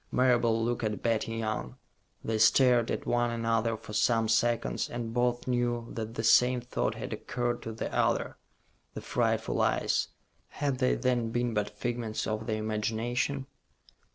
[0.11, 1.75] Marable looked at Betty Young.
[2.23, 6.95] They stared at one another for some seconds, and both knew that the same thought
[6.95, 8.37] had occurred to the other.
[8.95, 10.07] The frightful eyes
[10.47, 13.45] had they then been but figments of the imagination?